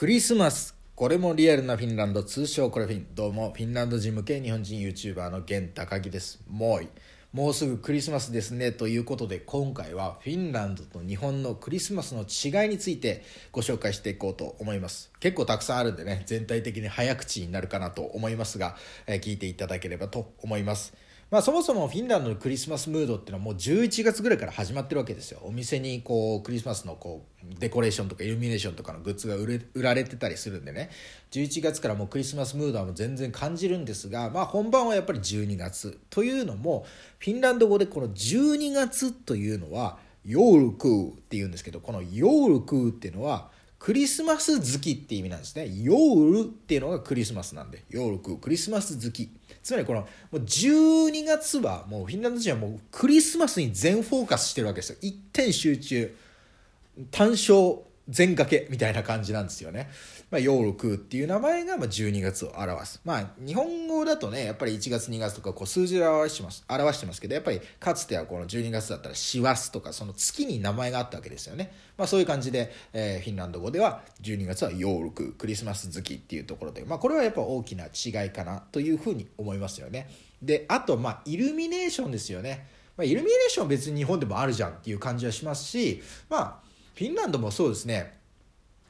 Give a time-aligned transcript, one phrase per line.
[0.00, 0.74] クリスマス。
[0.94, 2.22] これもリアルなフィンランド。
[2.22, 3.08] 通称コレフィン。
[3.14, 3.52] どうも。
[3.54, 6.42] フィンランド人向け日本人 YouTuber の源高木です。
[6.48, 6.88] もうい。
[7.34, 8.72] もうすぐクリスマスですね。
[8.72, 15.12] ということで今回はフィンランドと日本のクリスマスの違いについてご紹介していこうと思います。
[15.20, 18.76] 結構たくさんあるんでね全体的に早口になるかなと思いますが、
[19.06, 20.94] え、聞いていただければと思います。
[21.30, 25.38] まあ、そもそもフィンランドのクリスマスムードっていうのはもう11月ぐらいから始まってるわけですよ。
[25.44, 30.90] お店にこうクリスマスのこうデコレーションとかイルミネーションとかのグッズが売れ売られてたりするんでね。
[31.30, 36.84] 11月からもうクリスマスムードはもう全然感じるんですが、まあ、本番はやっぱり12月というのも
[37.20, 45.66] フィンランド語でこの12月というのはヨールクーっていうんですけどこのヨールクーっていうのはクリスマス好きって意味なんですね。
[45.74, 49.30] 夜っていうのがクリスマスなんで、夜ク、クリスマス好き。
[49.62, 54.98] つまりこの、もう12月はもうフィンランド人はもうクリスマスに全フォーカスしてるわけですよ。
[55.00, 56.14] 一点集中。
[57.10, 57.78] 単勝
[58.10, 59.88] 全掛けみたいな感じなんですよね。
[60.30, 63.00] まあ、ヨールクっていう名前がま12月を表す。
[63.04, 71.72] まあ、日本語だとね、やっぱり1月2月とかこう数字で表してます、表してますけど、やっぱりかつてはこの12月だったら師走とかその月に名前があったわけですよね。
[71.96, 80.08] まあそういう感じで、えー、フィンランド語では12月はヨールク、クリスマス月っていうところで、まあこれはやっぱ大きな違いかなというふうに思いますよね。
[80.42, 82.66] で、あと、まあイルミネーションですよね。
[82.96, 86.69] まあ、イルミネーション別に日本でもあるじゃんっていう感じはしますし、まあ
[87.00, 88.12] フィンランドもそうですね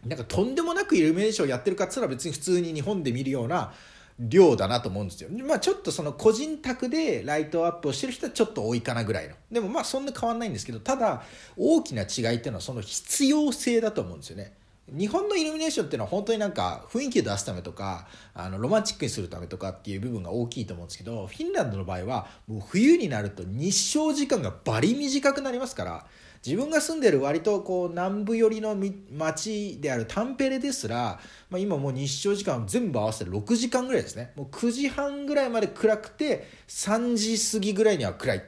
[0.05, 3.73] なんかとんでもなくイルミネーションやってるかっつったら別に普通に日本で見るような
[4.19, 5.31] 量だなと思うんですよ。
[5.47, 9.37] まあちょっとその個人宅でライトアップをしてる人はちょっと多いかなぐらいの。
[9.53, 11.23] でもまあそんな変わんないんですけど、ただ
[11.57, 14.55] 大きな違いっていうのはその必要性だと思うんですよね。
[14.89, 26.07] 日本のイルミネーションっていうのは本当になんか雰囲気を出すためとかあのロマンチックにするためとかっていう部分が大きいと思うんですけどフィンランドの場合はもう冬になると日照時間がバリ短くなりますから
[26.45, 28.75] 自分が住んでる割とこう南部寄りの
[29.11, 34.33] 町であるタンペレですら、まあ、今もう日照時間全部合わせて6時間ぐらいですね。
[34.37, 38.41] もう9時半ぐらいまで暗くて3時過ぎぐらいには暗いっ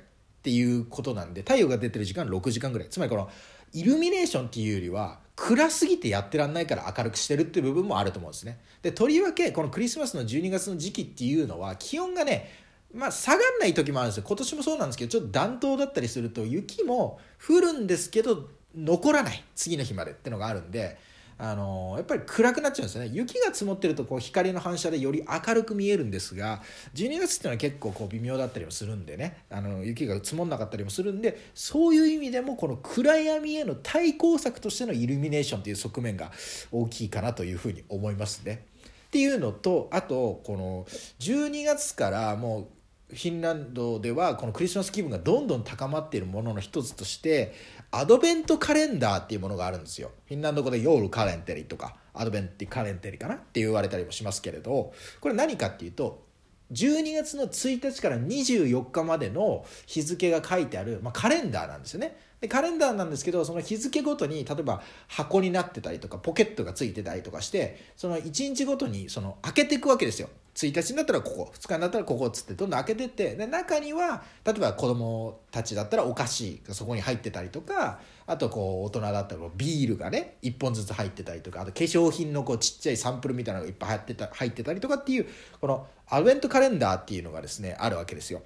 [0.42, 2.88] ていうことなんで太陽が出てる時間6時間ぐらい。
[2.88, 3.28] つまりこの
[3.74, 8.58] イルミネーションっていうよりは暗すぎてやってらんないから明るくしてるっていう部分もあると思うんですね。
[8.80, 12.61] でとりわけこのクリスマスの12月の時期っていうのは気温がね
[12.94, 14.24] まあ、下がんない時もあるんですよ。
[14.26, 19.44] 今年もそうなんですけどちょっと暖冬だったりすると雪も降るんですけど残らない。
[19.54, 20.98] 次の日までってのがあるんで
[21.38, 23.10] あのやっぱり暗くなっちゃうんですよね。
[23.12, 26.62] 雪が積もってるとこう光の反射でより明るく見えるんですが
[26.94, 29.44] 12月っていうのは結構こう微妙だったりもするんでね。
[29.50, 36.30] あの雪が積もんなかったりもするんでそういう意味でもこの暗闇への対抗策としてのイルミネーションという側面が
[36.70, 38.66] 大きいかなというふうに思いますね。
[39.06, 40.86] っていうのとあとこの
[41.18, 42.66] 12月からもう
[43.12, 47.52] フィンランドではこのクリスマス気分がどんどん高まっているものの一つとして
[47.90, 50.10] アドベントカレンダーっていうものがあるんですよ。
[50.26, 56.24] フィンランド語でヨールカレンテリとかアドベンティカレンテリかなって言われたりもしますけれどこれ何かっていうと
[56.72, 62.16] 12月の1日から24日までの日付が書いてある、まあ、カレンダーなんですよね。
[62.40, 70.28] でカレンダーなんですけどその日付ごとに例えば箱になってたりとかポケットがついてたりとかしてその1日ごとにその開けていくわけですよ。
[70.54, 85.26] 1日になったらここ2日になったらここっつってどんどん開けてってで中には例えば子供たちだったらお菓子がそこに入ってたりとかあとこう大人だったらビールがね1本ずつ入ってたりとかあと化粧品のこうちっちゃいサンプルみたいなのがいっぱい入ってた入ってたりとかっていう
[85.60, 88.42] このアドベントカレンダーっていうのがですねあるわけですよ。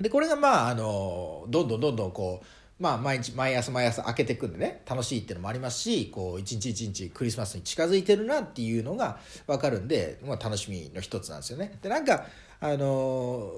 [0.00, 2.46] でこれがまああのどんどんどんどんこう
[2.78, 9.18] まあ、毎日毎朝毎朝開けてくんでね楽しいっていうのもありますしこう一日一日クリスマスに近づいてるなっていうのが
[9.48, 11.78] 分かるんで、まあ、楽しみの一つなんですよね。
[11.82, 12.26] でなんか
[12.60, 13.52] あの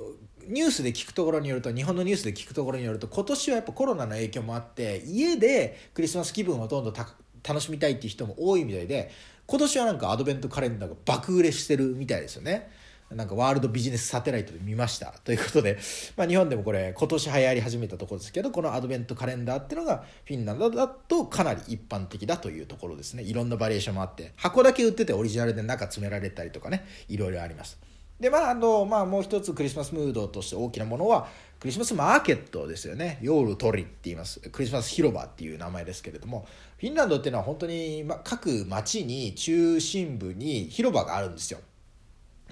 [0.47, 9.11] ニュースで聞くところによると日本のニュースで聞くところによると今年はやっぱコロナの影響もあって家でクリスマス気分をどんどん楽しみたいっていう人も多いみたいで
[9.47, 12.71] 今年はなんかアドベントカレンダーが爆売れしてるみたいですよね。
[13.11, 15.79] なんかワールドビジネスサテライトで見ましたということで、
[16.17, 23.25] まあ、日本でもこれ今年流行り始めたところですけどこのアドベントカレンダーっていうのがフィンランドだとかなり一般的だというところですね。
[23.25, 27.79] いろんなバリエーションもあって箱だけ売っててオリジナルで中詰められたりとかねいろいろあります。
[28.21, 31.27] でまああの、まあ、もう一つクリスマスムードとして大きなものは
[31.59, 33.19] クリスマスマーケットですよね。
[33.23, 34.41] ヨールトリって言います。
[34.41, 36.47] クリスマス広場っていう名前ですけれども
[36.79, 41.61] フィンランドっていうのは本当に、ま、各町に中心部に広場があるんですよ。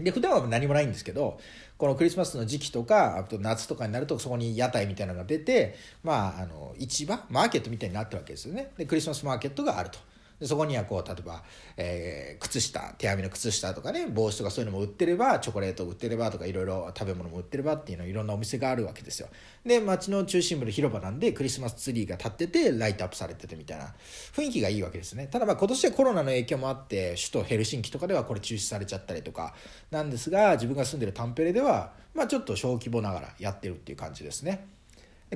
[0.05, 1.39] で普段は何もないんですけど
[1.77, 8.73] このクリスマスの時期とかあと夏とかになるとそこに屋台みたいなのが出てまああの市場マーケットみたいになってるわけですよね。
[8.77, 9.99] でクリスマスマーケットがあると。
[10.41, 11.43] でそこにはこう例えば、
[11.77, 19.29] えー、靴下手編みの靴下とかね帽子とかそういうのも売ってればチョコレート売ってればとかいろいろ食べ物も売ってればっていうのいろんなお店があるわけですよ。
[19.65, 23.95] で街の中心部の広場なんでクリスマスツリーが立っててライトアップされててみたいな
[24.35, 25.27] 雰囲気がいいわけですね。
[25.27, 29.55] ただまあ今年はコロナの影響もあって首都ヘルシンキとかではこれ中止されちゃったりとか
[29.91, 34.67] なんですが自分が住んでるタンペレではまあちょっと小規模ながらやってるっていう感じですね。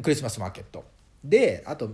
[0.01, 0.85] クリスマスマーケット。
[1.25, 1.91] であと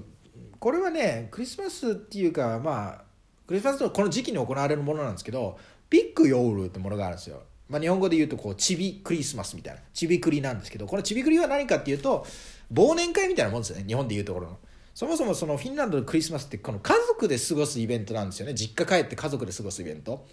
[0.59, 3.03] これはねクリスマスっていうかまあ
[3.47, 5.59] クリスマスのこの時期に行われるものなんですけど
[5.91, 9.81] ビッグヨールってものがあるんですよ、まあ、日本語で言うとこうちびクリスマスみたいな。
[9.93, 12.27] ちびクリなんですけどこのちびクリは何かっていうと
[12.73, 14.59] 忘年会みたいなもんですよね日本で言うところの。
[14.95, 18.55] そもそもそのフィンランドのクリスマスってこの家族で過ごすイベントなんですよね。
[18.55, 20.27] 実家帰って家族で過ごすイベント。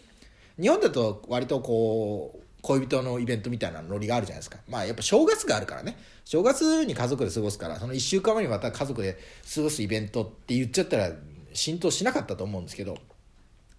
[0.59, 4.57] 日本だと割とこう恋人のイベントみたいなノリがあるじゃないですか。
[4.67, 5.97] まあやっぱ正月があるからね。
[6.23, 9.19] 正月に家族で過ごすから、その1週間後にまた家族で
[9.53, 11.11] 過ごすイベントって言っちゃったら
[11.53, 12.97] 浸透しなかったと思うんですけど。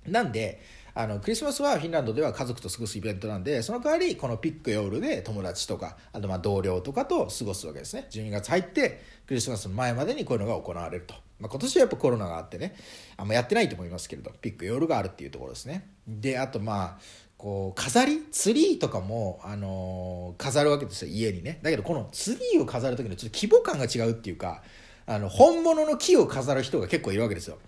[0.06, 0.62] なんで、
[0.94, 12.74] あのクリスマスはフィンランドでは家族と過ごすイベントなんでその代わりこのピック夜で友達とかあとまあ同僚とかと過ごすわけですね12月入ってクリスマスの前までにこういうのが行われると、まあ、今年はやっぱコロナがあってね
[13.16, 15.90] あんまやってないと思いますけれどピック夜があるっていうところですね。
[16.06, 16.98] であとまあ
[17.36, 21.58] こう飾りツリーとかも、あのー、飾るわけですよ家にね。
[21.62, 24.62] だけどこのツリーを飾る時のちょっと規模感が違うっていうか
[25.06, 27.58] あの本物の木を飾る人が結構いるわけですよ。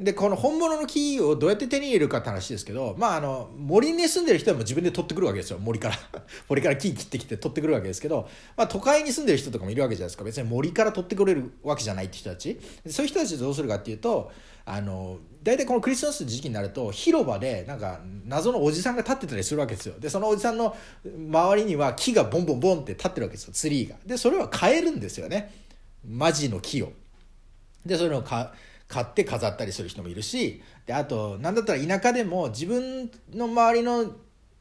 [0.00, 5.58] でこの本物の木をどうやって手に入れるかって話ですけどまああの森に住んでる人は自分で取ってくるわけですよ。
[5.58, 5.94] 森から。
[6.48, 8.26] 森から木切ってきて取ってくるわけですけど、
[8.56, 10.24] まあ、都会に住んでる人とかもいるわけじゃないですか。
[10.24, 12.58] 別に森から取ってくれるわけじゃないって人たち。
[12.88, 14.32] そういう人たちどうするかっていうと
[14.64, 19.98] あの大体このクリスマスの時期になると広場でなんか謎のおじさんが立ってたりするわけですよ。
[19.98, 20.74] でそのおじさんの
[21.04, 23.52] 周りには木がボンボンボンって立ってるわけですよ。
[23.52, 23.96] ツリーが。
[24.06, 25.52] でそれは買えるんですよね。
[26.08, 26.92] マジの木を。
[27.84, 28.48] でそういうのを買
[28.90, 34.12] 買って飾ったりする人もいるしであと何だったら田舎でも自分の周りの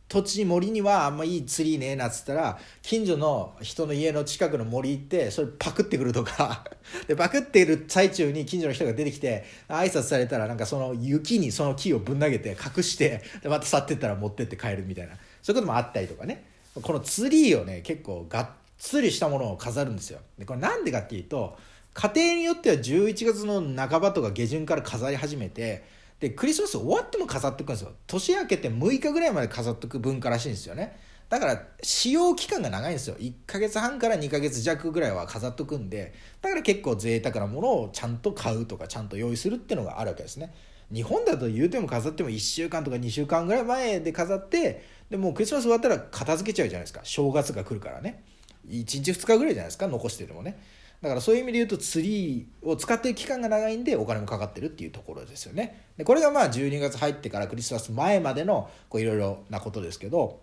[0.07, 6.63] 土地森にはあんまいいツリーねえなっつったら近所の人の家の近くの森行ってそれパクってくるとか。
[7.07, 15.13] でパクってる最中に近所の人が出てきて挨拶されたらなんかその雪にその木をぶん投げて隠してでまた去ってったら持ってって帰るみたいな。
[15.43, 16.43] そういうこともあったりとかね。
[16.81, 18.49] このツリーをね結構がっ
[18.79, 20.19] つりしたものを飾るんですよ。
[20.39, 21.55] でこれなんでかっていうと
[21.99, 25.83] 家庭によっては11月の半ばとか下旬から飾り始めて
[26.21, 27.91] でクリスマス終わっても飾ってくんですよ。
[28.07, 30.97] 年明けて6日ぐらいまで飾ってく文化らしいんですよね。
[31.27, 33.17] だから使用期間が長いんですよ。
[33.19, 40.53] 1ヶ月半から2ヶ月弱ぐらいは飾っとくんでだから結構贅沢なものをちゃんと買うとかちゃんと用意するっていうのがあるわけですね。
[40.93, 47.01] 日本だと言うても飾っても1週間とか2週間ぐらい前で飾ってでもうクリスマス終わったら片付けちゃうじゃないですか。
[47.03, 48.23] 正月が来るからね。
[48.69, 50.57] 1日2日ぐらいじゃないですか残しててもね。
[51.01, 55.85] だからそういう意味で言うとツリーを使ってる期間が長いんでお金もかかってるっていうところですよね。
[55.97, 60.41] でこれがまあ12月入ってからクリスマス前までのいろいろなことですけど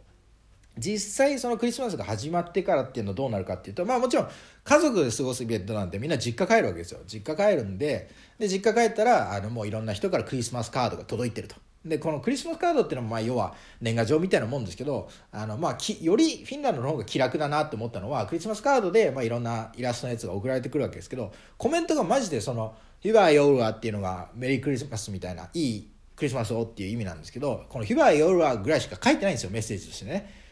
[0.79, 4.29] 実際そのクリスマスが始まってからっていうのはどうなるかっていうとまあもちろん
[4.65, 11.57] 家族で過ごすイベントなんてみんな実家帰るわけですよ実家帰るんでで実家帰ったらあのもういろんな人からクリスマスカードが届いてると
[11.87, 30.46] でこのクリスマスカードっていうのもまあ要は年賀状みたいなもんですけどあのまあきよりフィンランドの方が気楽だなって思ったのはクリスマスカードでまあいろんなイラストのやつが送られてくるわけですけどコメントがマジでその「ヒバーヨールワ」っていうのがメリークリスマスみたいないいクリスマスをっていう意味なんですけどこの「ヒバーヨールワ」ぐらいしか書いてないんですよメッセージとしてね。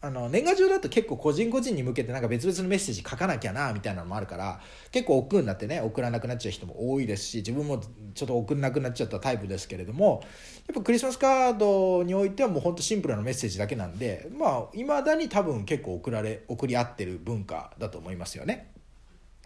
[0.00, 7.82] あの年賀状だと結構個人個人に向けてなんか別々のメッセージ書かなきゃなみたいなのもあるから結構億劫になってね送らなくなっちゃう人も多いですし自分も
[8.14, 10.22] ちょっと送んなくなっちゃったタイプですけれども
[10.66, 18.70] やっぱクリスマスカードにおいてはもうほんとシンプルなメッセージだけなんでまあいまだに多分結構送られ送り合ってる文化だと思いますよね。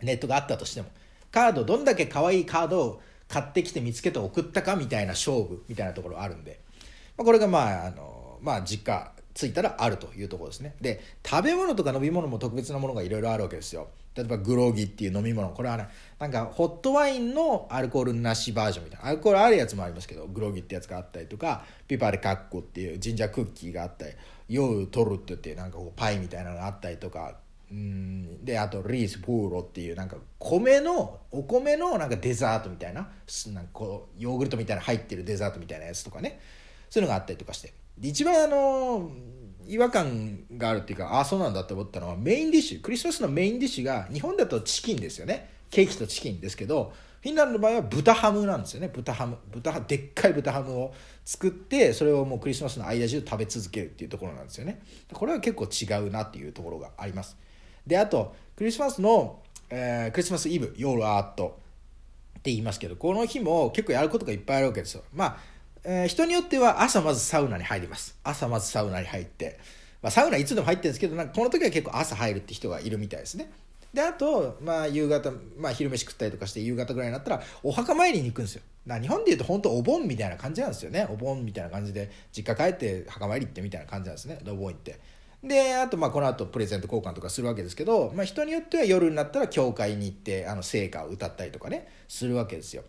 [0.03, 0.89] ネットがあったとしても
[1.31, 6.61] カードどんだけ可愛いカードを買ってきて見つけて送ったかみたいな勝負みたいなところあるんで、
[7.17, 10.75] まあ、これがまああのまあ実家ついたらあるというところですね。
[10.81, 13.87] で食べ物とか飲み物も特別なものがいろいろあるわけですよ。
[14.17, 15.51] 例えばグロギっていう飲み物。
[15.51, 15.87] これはね
[16.19, 19.07] なんかホットワインのアルコールなしバージョンみたいな。
[19.07, 24.13] アルコールあるやつもありますけどグロギってやつがあったりとかピパレカッコっていうジンジャークッキーがあったり
[24.49, 27.37] ヨウトルってってなんかこうパイみたいなのがあったりとか
[27.71, 33.09] うんであとリースプーロっていうなんか米のお米のなんかデザートみたいな
[33.53, 36.41] なんかこうヨーグルトみたいな入ってるデザートみたいなやつとかね。
[36.91, 37.73] そういうのがあったりとかして。
[38.01, 39.11] 一番あの
[39.67, 45.51] 違和感があるっていうかああそうなんだって思ったのはメインディッシュクリスマスのメインディッシュが日本だとチキンですよね。
[45.71, 48.89] ケーキとチキンですけどフィンランドの場合は豚ハムなんですよね。
[48.89, 54.81] 豚ハム豚でっかい豚ハムを作ってそれをもうクリスマスの間中食べ続けるっていうところなんですよね。
[55.13, 57.37] これは結構違うなっていうところがあります。
[57.87, 61.59] であとクリスマスの、えー、クリスマスイブ夜アート
[62.39, 65.03] って言いますけどこの日も結構やることがいっぱいあるわけですよ。
[65.13, 65.39] まあ、
[65.85, 68.19] えー、人によっては朝まずサウナに入ります。
[68.25, 69.59] 朝まずサウナに入って、
[70.03, 73.51] まあ、サウナいつでも入ってるんですけどなんかこの時は結構朝入るって人がいるみたいですね。
[73.93, 78.63] であと、まあ、夕方、まあ、昼飯食ったりとかして夕方ぐらいになったらお墓参りに行くんですよ。
[78.85, 81.07] な日本でいうと本当お盆みたいな感じなんですよね。
[81.11, 84.39] お盆みたいな感じで実家帰って墓参り行ってみたいな感じなんですね。
[84.47, 84.99] お盆行って。
[85.43, 92.83] であとまあこの後プレゼント交換とかするわけですけど、まあ、人によっては夜になったら教会に行ってあの聖歌を歌ったりとかねするわけですよ。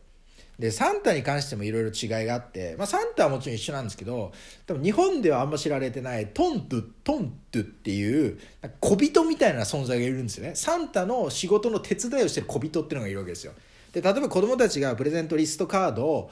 [0.59, 4.33] でサンタに関してもいろいろ違いがあって、まあ、サンタはもちろん一緒なんですけど
[4.67, 8.37] 多分日本ではあんま知られてないトントゥトントっていう
[8.81, 10.55] 小人みたいな存在がいるんですよね。
[10.55, 13.53] サンタの仕事の手伝いをしてる小人っていうのがいるわけですよ。
[13.93, 16.31] で例えば子供たちがプレゼントリストカードを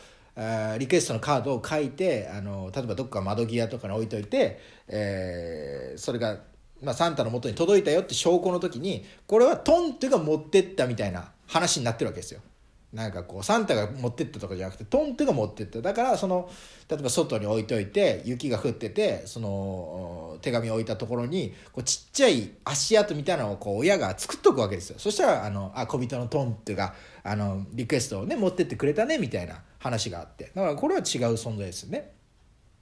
[0.77, 6.39] リクエストのカードを書いてあの例えばどっか窓際とかに置いといて、えー、それが、
[6.83, 12.41] まあ、サンタの元に届いたよって証拠の時にこれはトントゥが持ってったみたいな話になってるわけですよ。
[12.93, 15.81] なんかこうサンタが持ってったとかじゃなくてトンテが持ってった。
[15.81, 16.49] だからその
[16.89, 24.99] 例えば外に置いといて雪が降っててその手紙を置いたところにこうちっちゃい足跡みたいなのをこう親が作っとくわけですよ。
[24.99, 30.51] そしたらあのあ小人のトンテがあのリクエストをね持ってってくれたねみたいな話があって。
[30.55, 31.03] だからこれは違う
[31.33, 32.13] 存在ですよね。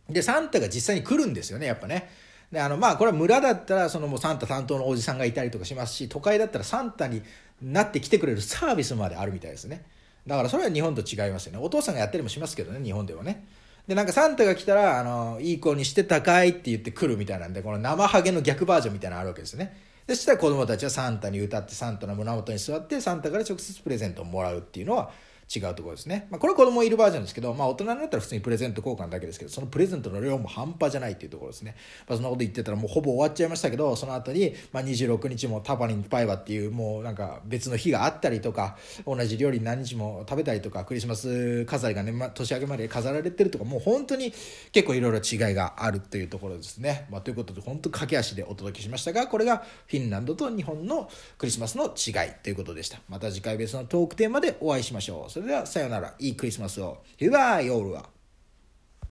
[0.07, 2.09] でサンタが実際に来るんですよねやっぱね。
[2.51, 7.24] であのまあこれは村だったらそのもうサンタ担当のおじさんがいたりとかしますし都会だったらサンタに
[7.59, 9.83] なって来てくれるサービスまであるみたいですね。
[10.25, 11.60] だからそれは日本と違いますよね。
[11.62, 13.48] お父さんがやったりもしますけどね日本ではね。
[13.88, 19.77] でなんかサンタが来たらあのいい子にして高いって言って来るみたいなんでこの生ハゲの逆バージョンみたいなのあるわけですね。
[20.08, 25.12] でそしたら子供たちはサンタに歌ってサンタの胸元に座ってサンタから直接プレゼントをもらうっていうのは
[25.54, 26.28] 違うところですね。
[26.32, 31.75] まあ、これは子供いるバージョンですけど、まあ、大人になったら普通にプレゼント交換だけですけど、そのプレゼントの量も半端じゃないっていうところですね。
[32.08, 44.34] まあ、そんなこと言ってたらもうほぼ終わっちゃいましたけど、その後に、まあ、26日もタパニンパイバっていうもうなんか別の日があったりとか、同じ料理何日も食べたりとか、クリスマス飾りがね、年明けまで飾られてるとか、もう本当に
[44.72, 47.08] 結構いろいろ違いがあるというところですね。
[47.12, 53.00] まあ、ということで、本当駆け足でお届けしましたが、これがフィンランドと日本のクリスマスの違いということでした。
[53.10, 55.35] また次回別のトークテーマでお会いしましょう。
[55.36, 56.13] それではさようなら。
[56.18, 57.04] いいクリスマスを。
[57.20, 58.14] バイバイ、オールは。